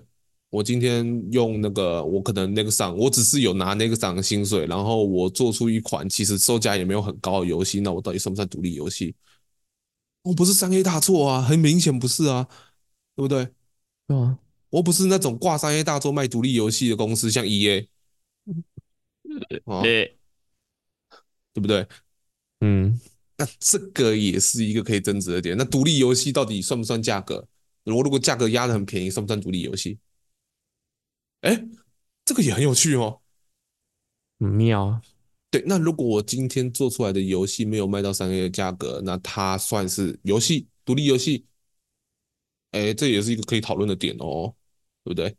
[0.52, 9.16] 我今天用那个，我可能那个上，我只是有拿那个上的薪水，然后我做出一款其实售价也没有很高的游戏，那我到底算不算独立游戏？
[10.24, 12.48] 我不是三 A 大作啊，很明显不是啊，
[13.16, 13.48] 对不对？
[14.08, 14.38] 啊，
[14.70, 17.88] 我不是那种挂三 A 大作卖独立游戏的公司，像 EA。
[19.64, 20.18] 哦，对，
[21.54, 21.88] 对不对？
[22.60, 23.00] 嗯，
[23.38, 25.56] 那这个也是一个可以争执的点。
[25.58, 27.48] 那独立游戏到底算不算价格？
[27.86, 29.98] 如果如果价格压得很便宜，算不算独立游戏？
[31.42, 31.68] 哎，
[32.26, 33.22] 这个也很有趣哦，
[34.40, 35.02] 很妙。
[35.50, 41.46] 对，那如果我今天做出来的游戏没有卖到三 A 的价格，那它算是游戏，独立游戏？
[42.72, 44.56] 哎，这也是一个可以讨论的点哦，
[45.04, 45.36] 对不对？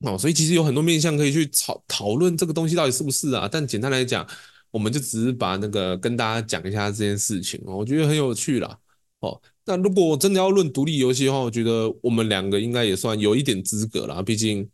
[0.00, 3.46] 哦，所以其实有很多面向可以去讨讨论这个东西到底是不是啊？
[3.46, 4.26] 但简单来讲，
[4.70, 8.80] 我们就只是把那个跟大家讲一下这件事情哦，我觉得很有趣啦。
[9.20, 14.68] 哦，那如果真的要论独立游戏的话，我觉得我们两个应该也算有一点资格啦，毕竟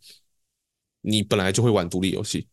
[1.01, 2.47] 你本来就会玩独立游戏。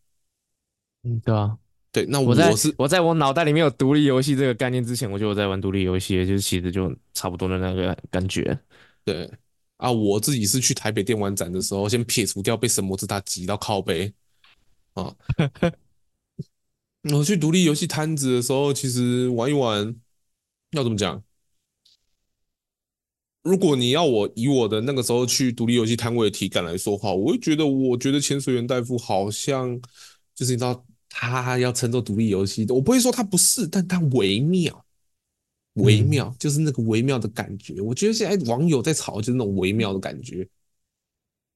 [1.05, 1.57] 嗯，对啊，
[1.92, 8.59] 对，那我是我在我脑袋里面有独立游戏这个概念之前，我就有在玩独立游戏，就是其实就差不多的那个感觉。
[9.05, 9.31] 对
[9.77, 14.12] 啊，我自己是去台北电玩展的时候，先撇除掉被神魔之塔挤到靠背
[14.94, 15.14] 啊。
[17.12, 19.94] 我去独立游戏摊子的时候，其实玩一玩，
[20.70, 21.23] 要怎么讲？
[23.44, 29.80] 如果你要我以我的那个时候去独立游戏摊位的体感来说的话，我会觉得，我觉得潜水员大夫好像。
[30.35, 34.85] 就是你知道，他要称作独立游戏，我不会说他不是，但他微妙，
[35.74, 37.80] 微妙，嗯、就是那个微妙的感觉。
[37.80, 40.44] 我觉得现在网友在吵，就是那种微妙的感觉。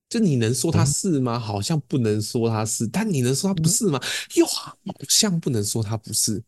[0.09, 1.41] 就你能说他是吗？
[1.41, 3.99] 好像不能说他是，但你能说他不是吗？
[4.37, 6.41] 又好像不能说他不是，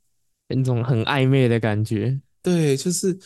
[0.47, 2.21] 那种很暧昧的感觉。
[2.43, 3.19] 对，就是。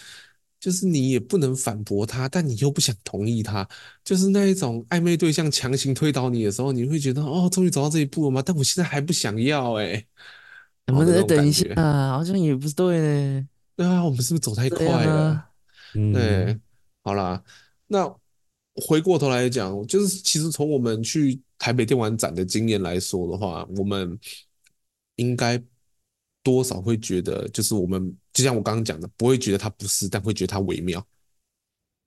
[0.64, 3.68] 就是你也不能反驳他，但你又不想同意他，
[4.03, 8.40] 就是那一种暧昧对象强行推倒你的时候，你会觉得哦，终于走到这一步了吗？
[8.42, 10.07] 但我现在还不想要哎、欸，
[10.87, 12.12] 能不能再等一下啊？
[12.12, 13.46] 好像也不是对呢。
[13.77, 15.33] 对啊，我们是不是走太快了？
[15.33, 15.50] 啊、
[15.92, 16.62] 对，嗯、
[17.03, 17.44] 好啦，
[17.87, 18.11] 那
[18.87, 24.18] 回过头来讲，就是其实从我们去台北电玩展的经验来说的话，我们
[25.16, 25.62] 应该。
[26.45, 31.05] 多少会觉得，就是我们就像我刚刚讲的，不会觉得它不是，但会觉得它微妙。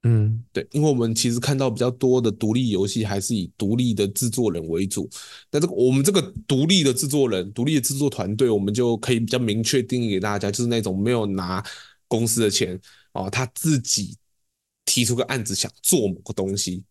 [0.03, 5.09] 嗯，对，因为我们其实看到比较多的独立游戏还是以独立的制作人为主。
[5.51, 11.61] 那这个我们这个独立的制作人、独立的制作团队，我们就可以比较明确定义给大家，就是那种没有拿
[12.07, 12.79] 公司的钱
[13.13, 14.15] 哦，他自己
[14.85, 16.83] 提出个案子想做某个东西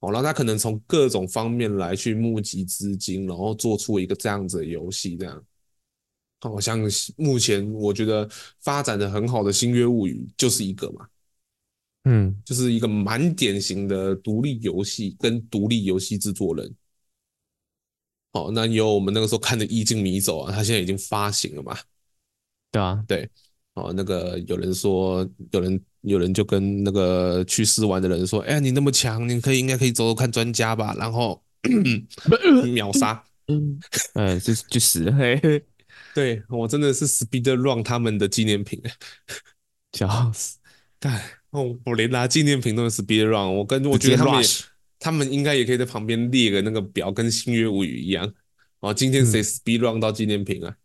[0.00, 5.44] 哦，然后他可能从各种方面来去募集资金，然后做出一个这样子的游戏，这样。
[6.50, 6.78] 好像
[7.16, 8.28] 目前我觉得
[8.60, 11.06] 发展的很好的《星约物语》就是一个嘛，
[12.04, 16.74] 嗯，就是一个蛮典型的独立游戏跟独立游戏制作人。
[18.32, 21.78] 哦，那有我们那个时候看的《意境迷走》啊，它现在已经发行了嘛？
[22.70, 23.30] 对啊，对。
[23.74, 31.42] 哦，那个有人说，有人有人就跟那个去试玩的人说：“哎，你那么强，你可以应该可以走走看专家吧？”然后
[32.72, 33.80] 秒杀，嗯，
[34.14, 35.64] 哎，就就死了，嘿嘿。
[36.14, 38.80] 对，我真的是 Speed Run 他们的纪念品，
[39.92, 40.58] 笑死！
[41.00, 44.44] 干，我我连拿纪念品都是 Speed Run，我跟我觉得他们
[45.00, 48.32] 他们应该也可以在旁边列个那个表，跟星月物语一样。
[48.78, 50.76] 哦，今天谁 Speed Run 到纪念品啊？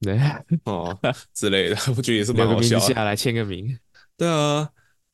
[0.00, 0.18] 对，
[0.64, 0.98] 哦
[1.32, 2.92] 之类的， 我觉得也是蛮好笑的。
[2.92, 3.78] 下来签个名。
[4.16, 4.68] 对啊，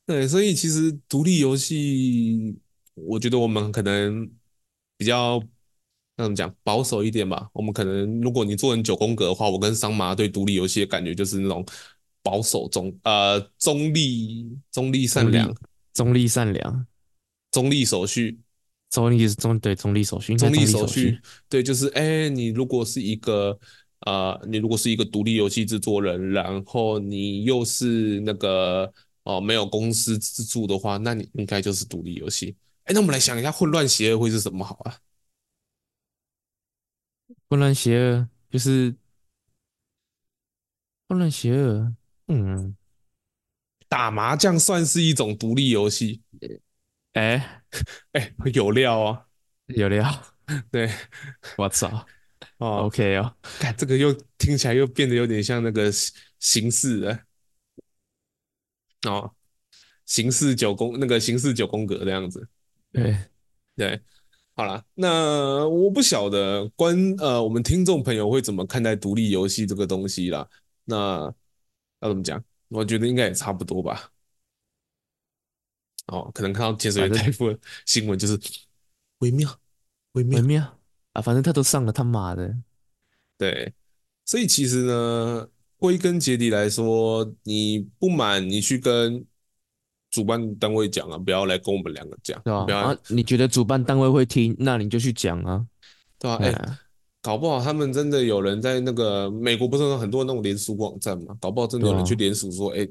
[0.06, 2.56] 对，所以其实独立游戏，
[2.94, 4.30] 我觉得我们可能
[4.96, 5.42] 比较。
[6.16, 6.52] 那怎么讲？
[6.62, 7.48] 保守一点吧。
[7.52, 11.64] 我们可能，如果你做成九宫格的话，我跟桑麻对独立游戏的感觉就是那种
[12.22, 15.54] 保守中呃中立、中立善良、
[15.92, 16.86] 中立善良、
[17.50, 18.38] 中立手续、
[18.90, 23.58] 中立是中对中立手续、中立手续对，就是哎，你如果是一个
[24.06, 28.84] 呃，你如果是一个独立游戏制作人，然后你又是那个
[29.24, 32.56] 哦、呃、没有公司资助的话，那你应该就是独立游戏。
[32.84, 34.96] 哎，那我们来想一下，混乱邪恶会是什么好啊？
[37.48, 38.94] 混乱邪恶就是
[41.08, 41.94] 混乱邪恶，
[42.28, 42.76] 嗯，
[43.88, 46.22] 打麻将算是一种独立游戏，
[47.12, 47.62] 哎
[48.12, 49.26] 哎，有料啊，
[49.66, 50.04] 有料，
[50.70, 50.90] 对，
[51.56, 52.06] 我操，
[52.58, 55.90] 哦，OK 哦，看这个又听起来又变得有点像那个
[56.38, 57.20] 形式了，
[59.08, 59.34] 哦，
[60.04, 62.48] 形式九宫那个形式九宫格的样子，
[62.92, 63.16] 对。
[63.76, 64.00] 对。
[64.58, 70.48] 好了，那我不晓得观呃，我们听众朋友会怎么看待独立游戏这个东西啦。
[70.84, 71.32] 那
[72.00, 72.42] 要怎么讲？
[72.68, 74.10] 我觉得应该也差不多吧。
[76.06, 78.40] 哦，可能看到潜水员戴夫的新闻就是
[79.18, 79.60] 微妙，
[80.12, 80.78] 微妙，微妙
[81.12, 82.56] 啊，反正他都上了，他妈的。
[83.36, 83.74] 对，
[84.24, 89.26] 所以其实呢，归根结底来说，你不满，你去跟。
[90.16, 92.74] 主办单位讲啊，不要来跟我们两个讲，对吧？
[92.74, 95.62] 啊，你觉得主办单位会听，那你就去讲啊，
[96.18, 96.38] 对吧？
[96.40, 96.78] 哎、欸，
[97.20, 101.36] 搞不好他们真的有人在那个美国，不是有很多那种联署网站嘛？
[101.38, 102.90] 搞不好真的有人去联署说，哎、欸，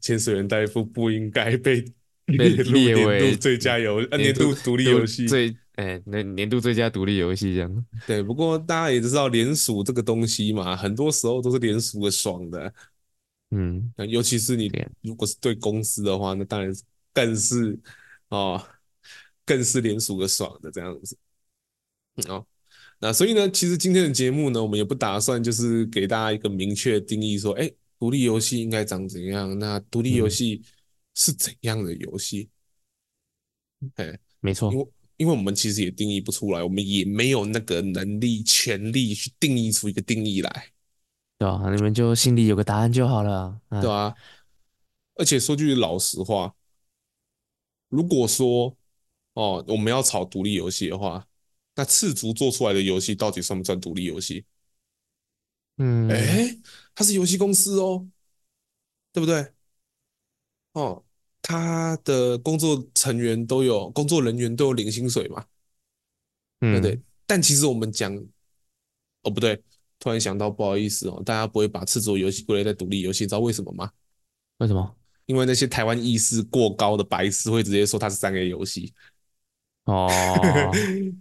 [0.00, 1.84] 潜水员戴夫不应该被
[2.26, 5.28] 被列入列为最佳游呃年度独立游戏。
[5.28, 7.86] 最哎，那年度最佳独立游戏这样。
[8.04, 12.72] 对，不过大家也知道联署这个东西嘛，很多时候都是联署的爽的。
[13.54, 17.78] 嗯，尤其是你如果是对公司的话，那当然是更是
[18.28, 18.66] 哦，
[19.44, 21.16] 更是连数个爽的这样子。
[22.28, 22.46] 哦，
[22.98, 29.58] 那所以呢，其实今天的节目呢，我们也不打算就是给大家一个明确定义，说，哎，独立游戏应该长怎样？
[29.58, 30.62] 那独立游戏
[31.14, 32.48] 是怎样的游戏？
[33.96, 34.86] 哎、嗯，没错，因为
[35.18, 40.72] 因为我们其实也定义不出来，我们也没有那个能力、权力去定义出一个定义来，
[41.42, 41.74] 对啊？
[41.74, 44.14] 你们就心里有个答案就好了，对啊？
[45.14, 46.54] 而且说句老实话，
[47.88, 48.76] 如果说
[49.34, 51.26] 哦，我们要炒独立游戏的话。
[51.74, 54.44] 那赤足做出来的游戏到底算不算独立游戏？
[55.78, 56.54] 嗯，哎，
[56.94, 58.06] 它是游戏公司哦，
[59.10, 59.54] 对不对？
[60.72, 61.02] 哦，
[61.40, 65.46] 他的工作成员都有，工作人员都有领薪水嘛，
[66.60, 66.94] 对不对？
[66.94, 68.14] 嗯，但其实我们讲，
[69.22, 69.62] 哦不对，
[70.02, 73.88] 突然想到，不好意思哦，大家不会把赤烛游戏归类在独立游戏，你知道为什么吗？
[74.58, 74.96] 为什么？
[75.26, 78.92] 因为那些台湾意识过高的白痴会直接说它是三 A 游戏。
[79.84, 80.08] 哦，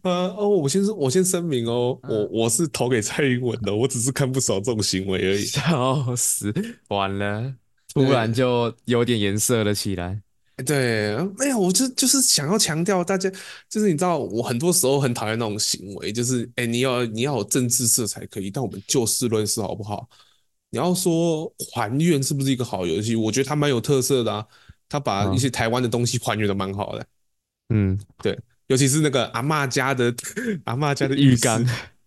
[0.02, 5.46] 呃 哦，我先我先声明哦，我我是投给蔡英文的，我只是看不爽这种行为而已。
[5.46, 6.52] 笑死，
[6.90, 7.54] 完了，
[7.94, 10.24] 突然就有点颜色了起来。
[10.62, 13.30] 对，没有，我就就是想要强调大家，
[13.70, 20.10] 就是你知道，我很多时候很讨厌那种行为，就是哎，你要你要有政治色彩可以，但我们就事论事好不好？
[20.70, 23.16] 你要说还原是不是一个好游戏？
[23.16, 24.46] 我觉得它蛮有特色的啊，
[24.88, 27.06] 它把一些台湾的东西还原的蛮好的。
[27.70, 28.40] 嗯，对。
[28.68, 30.06] 尤其是那个阿嬷家的
[30.64, 31.62] 阿嬷家的浴缸，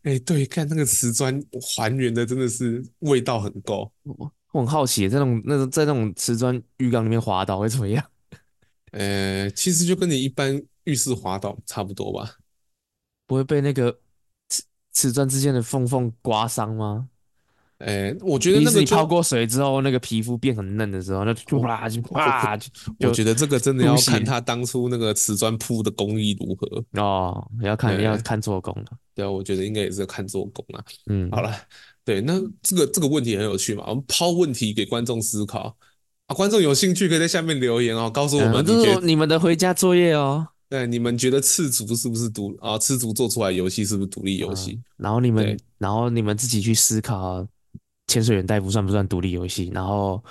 [0.04, 3.92] 哎，对，看那个瓷砖还原的真的是味道很够。
[4.02, 8.02] 我我很好奇，在那种那种在那种瓷砖浴缸里面滑倒会怎么样？
[8.94, 12.36] 呃，其实就跟你一般浴室滑倒差不多吧。
[13.26, 13.98] 不会被那个
[14.48, 17.08] 瓷瓷砖之间的缝缝刮伤吗？
[17.78, 22.70] 哎，我觉得那个你泡过水之后，那个皮肤变很嫩的时候，那就哇就 啪就。
[23.00, 28.84] 我觉得这个真的要看他当初那个瓷砖铺的工艺如何哦，要看要看做工了。
[29.12, 30.84] 对啊，我觉得应该也是看做工啊。
[31.06, 31.52] 嗯，好了，
[32.04, 35.76] 对，那这个这个问题很有趣嘛，我们抛问题给观众思考
[36.26, 40.46] 啊，观众有兴趣可以在下面留言哦，告诉我们，这是你们的回家作业哦。
[40.68, 42.78] 对，你们觉得赤足是不是独啊？
[42.78, 44.80] 赤足做出来游戏是不是独立游戏？
[44.96, 47.46] 然后你们，然后你们自己去思考。
[48.06, 49.70] 潜水员大夫算不算独立游戏？
[49.72, 50.22] 然后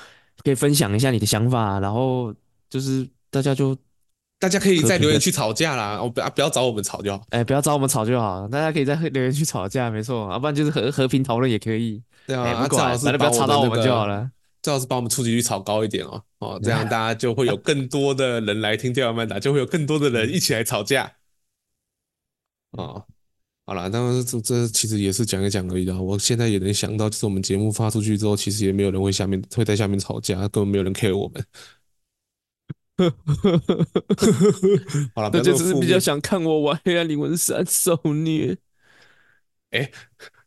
[0.43, 2.31] 可以分享一下你的想法，然后
[2.69, 3.75] 就是大家就
[4.39, 14.29] 大家可以在留言区吵架啦，哦不要不要找我们吵就好，哎不要找我们吵就好，大家可以在留言区吵架，没错，要不然就是和和平讨论也可以，对啊，最好是不要吵到我们就好了，
[14.63, 21.13] 最好是把我们触及率炒高一点哦，哦 这样大家就会有更多的人来听电玩漫打，就会有更多的人一起来吵架，
[22.71, 23.05] 哦。
[23.65, 25.97] 好了，当然这这其实也是讲一讲而已的。
[25.97, 31.45] 我现在也能想到，就是我们节目发出去之后，其实也没有人会下面会在下面吵架，根本没有人 care 我们。
[35.15, 38.57] 好了，大家只是比较想看我玩《黑暗灵魂三》受虐。
[39.71, 39.89] 哎，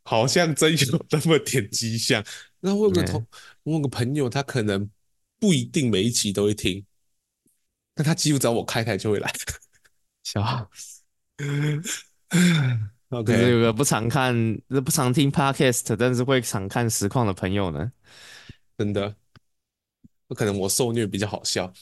[0.04, 2.22] 好像真有那么点迹象。
[2.60, 3.26] 那我有个同，
[3.62, 4.90] 我有个朋友，他可能
[5.38, 6.84] 不一定每一集都会听，
[7.94, 9.32] 但他几乎只要我开台就会来。
[10.24, 11.02] 笑 死。
[13.08, 14.34] 可是有个不常看、
[14.84, 17.92] 不常听 Podcast，但是会常看实况的朋友呢？
[18.76, 19.14] 真的，
[20.30, 21.72] 可能我受虐比较好笑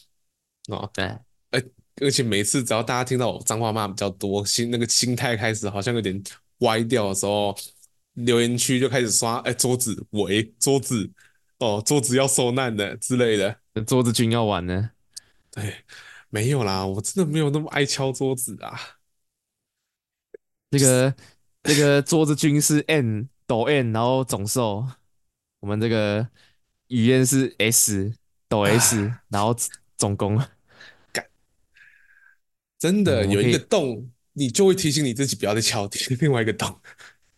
[0.68, 0.86] 啊。
[0.92, 1.04] 对，
[1.50, 1.62] 而
[2.02, 6.22] 而且每次只要大家听到我脏话骂比较多，心那个心态开始好像有点
[6.58, 7.56] 歪掉的时候，
[8.14, 11.10] 留言区就开始刷：“哎，桌子，喂，桌子，
[11.58, 14.90] 哦，桌子要受难的之类的。”桌子君要玩呢？
[15.50, 15.84] 对，
[16.30, 18.78] 没有啦，我真的没有那么爱敲桌子啊。
[20.70, 21.14] 这个
[21.62, 24.86] 这个桌子君是 N 抖 N，然后总寿，
[25.60, 26.28] 我们这个
[26.88, 28.12] 语言是 S
[28.48, 29.56] 抖 S，然后
[29.96, 30.36] 总攻。
[31.12, 31.24] 干，
[32.78, 35.88] 真的有一个洞，你就会提醒你自己不要再敲
[36.20, 36.80] 另外一个洞。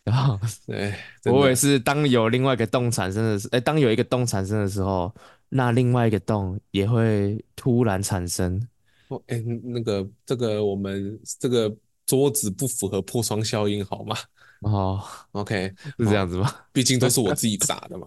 [0.06, 0.94] 然 后，对，
[1.24, 5.14] 我也是，当有另外一个洞产生的时，哎，当有一个洞产生的时候，
[5.50, 8.66] 那另外一个洞也会突然产生。
[9.08, 11.76] 哦，哎，那个这个我们这个。
[12.06, 14.16] 桌子不符合破窗效应，好吗？
[14.60, 15.02] 哦
[15.32, 16.54] ，OK，是这样子吗？
[16.72, 18.06] 毕竟都是我自己砸的嘛。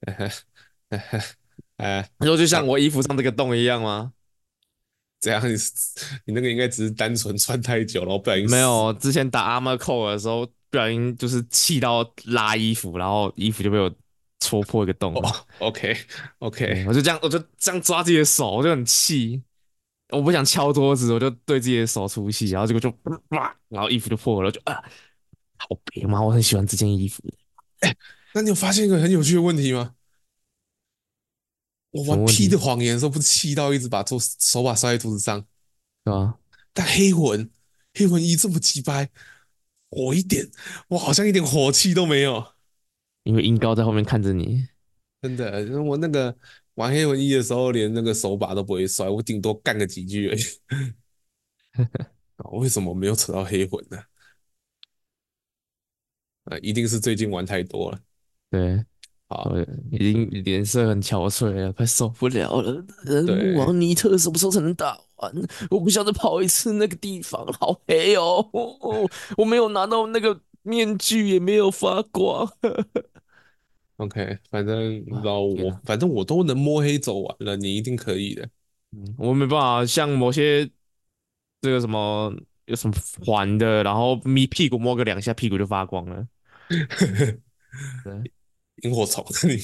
[1.78, 4.12] 哎，你说就像我衣服上这个洞一样吗？
[5.20, 5.54] 这样，你
[6.26, 8.50] 你那个应该只是单纯穿太久了，不小心。
[8.50, 13.92] 没有，之前打 Armor Core 的时候，不小心就是气到拉衣服，然后衣服就被我
[14.40, 15.14] 戳破一个洞。
[15.58, 19.42] OK，OK， 我就这样，我就这样抓自己的手，我就很气。
[20.10, 22.88] 我不想敲桌子，我就对自己的手出气，然后结果就
[23.30, 24.74] 哇，然后衣服就破了，就啊，
[25.56, 27.22] 好别嘛，我很喜欢这件衣服。
[27.80, 27.92] 哎，
[28.34, 29.94] 那你有发现一个很有趣的问题吗？
[31.90, 35.38] 我玩 P 的谎言的时候，不是气到一直把桌手把摔在桌子上，
[36.04, 36.38] 是吧？
[36.72, 37.50] 但黑魂
[37.94, 39.10] 黑魂一这么鸡掰，
[39.96, 40.48] 我一点
[40.88, 42.44] 我好像一点火气都没有，
[43.24, 44.66] 因为音高在后面看着你，
[45.22, 46.36] 真的，我那个。
[46.76, 50.42] 玩黑魂一的时候，连那个手把都不会摔，我顶多干个几句而已。
[52.60, 53.96] 为什么没有扯到黑魂呢？
[56.44, 57.98] 啊，一定是最近玩太多了。
[58.50, 58.84] 对，
[59.26, 59.50] 好，
[59.90, 62.84] 已经脸色很憔悴了，快受不了了。
[63.06, 65.32] 人王尼特什么时候才能打完？
[65.70, 68.48] 我不想再跑一次那个地方，好黑哦！
[69.36, 72.50] 我没有拿到那个面具，也没有发光。
[73.98, 78.48] OK，反正你知道我，啊、反正我都能摸黑走完了，你一定可以的。
[78.92, 80.70] 嗯，我没办法像某些
[81.62, 82.32] 这个什么
[82.66, 82.94] 有什么
[83.24, 86.26] 环的，然后咪屁股摸个两下，屁股就发光了。
[88.82, 89.58] 萤火虫，你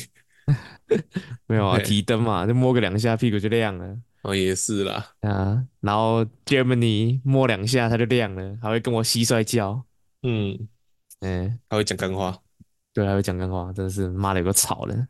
[1.46, 1.78] 没有啊？
[1.80, 3.98] 提灯嘛，就摸个两下，屁股就亮了。
[4.22, 5.14] 哦，也是啦。
[5.20, 9.84] 啊，然后 Germany 摸两下，它就亮了，还会跟我蟋蟀叫。
[10.22, 10.68] 嗯，
[11.20, 12.40] 嗯，还会讲干话。
[12.92, 15.08] 对，还会讲干话，真的是妈的有个吵的。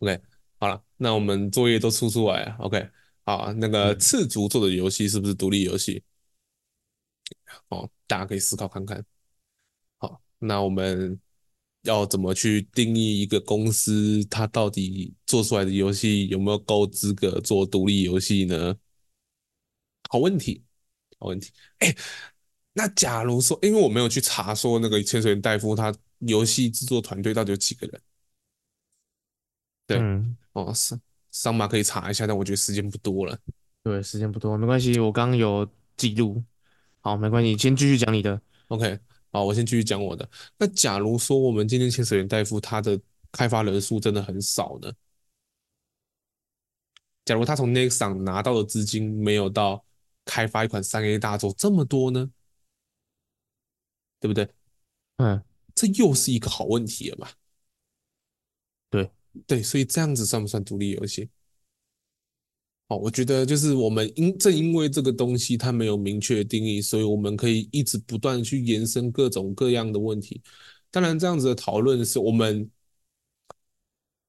[0.00, 0.20] OK，
[0.58, 2.56] 好了，那我们作业都出出来了。
[2.58, 2.90] OK，
[3.24, 6.02] 好，那个赤足做的游戏是不是独立游戏？
[7.68, 9.02] 哦，大家可以思考看看。
[9.96, 11.18] 好，那我们
[11.86, 18.76] 要怎么去定义一个公司，它到底做出来的游戏有没有够资格做独立游戏呢？
[20.10, 20.62] 好问题，
[21.18, 21.50] 好问题。
[21.78, 21.94] 哎，
[22.74, 25.94] 那假如说，因为我没有去查说那个潜水员戴夫他。
[26.20, 28.00] 游戏制作团队到底有几个人？
[29.86, 30.98] 对，嗯、哦，是
[31.30, 33.38] 桑马可以查一下，但我觉得时间不多了。
[33.82, 36.42] 对，时间不多，没关系，我刚刚有记录。
[37.02, 38.40] 好，没关系，先继续讲你的。
[38.68, 38.98] OK，
[39.36, 40.26] 好，我先继续讲我的。
[40.56, 42.98] 那假如说我们今天潜水员戴夫他的
[43.30, 44.90] 开发人数真的很少呢？
[47.26, 49.84] 假如他从 Nexon 拿到的资金没有到
[50.24, 52.30] 开发一款三 A 大作这么多呢？
[54.18, 54.48] 对不对？
[55.16, 55.42] 嗯。
[55.74, 57.30] 这又是一个好问题了吧？
[58.88, 59.10] 对
[59.46, 61.28] 对，所以这样子算不算独立游戏？
[62.88, 70.40] 哦，我觉得就是我们因正因为这个东西它没有明确定义，所以我们可以一直不断去延伸各种各样的问题。
[70.90, 72.70] 当然，这样子的讨论是我们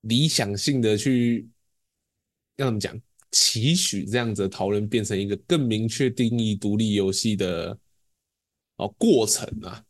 [0.01, 1.47] 理想性的去
[2.55, 2.99] 要怎么讲，
[3.31, 7.77] 期许这样子的讨论变成一个更明确定义独立游戏的
[8.77, 9.83] 哦过程啊。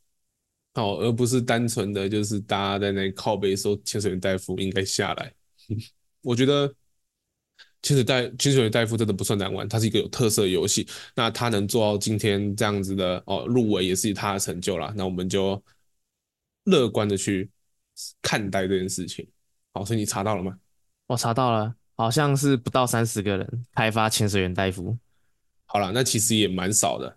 [0.74, 5.34] 哦，而不是单纯的就是大家在那靠背说潜水员大夫应该下来。
[6.22, 6.72] 我觉得
[7.82, 10.86] 潜水代潜水员戴夫真的不算难玩，它是一个有特色的游戏。
[11.14, 14.92] 那他能做到今天这样子的哦入围也是他的成就啦。
[14.96, 15.62] 那我们就
[16.64, 17.48] 乐观的去
[18.20, 19.26] 看待这件事情。
[19.72, 20.58] 好，所以你查到了吗？
[21.06, 24.96] 我查到了，好像是不到三十个人开发潜水员戴夫。
[25.66, 27.16] 好了，那其实也蛮少的。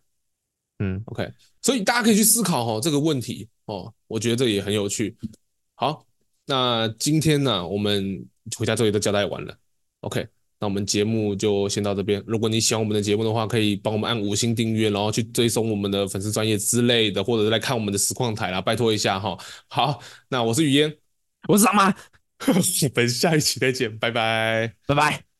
[0.79, 1.31] 嗯，OK，
[1.61, 5.15] 所以大家可以去思考哦这个问题哦，我觉得这也很有趣。
[5.75, 6.05] 好，
[6.45, 9.55] 那今天呢，我们回家作业都交代完了
[9.99, 10.27] ，OK，
[10.61, 12.23] 那我们节目就先到这边。
[12.27, 19.35] 如果你喜欢我们的节目的话，可以帮我们按五星订阅，然后去追踪我们的粉丝专业之类的，或者是来看我们的实况台啦，拜托一下哈。
[19.67, 19.99] 好，
[20.29, 20.95] 那我是雨嫣，
[21.47, 21.87] 我是阿妈，
[22.47, 25.30] 我们下一期再见，拜拜，拜拜。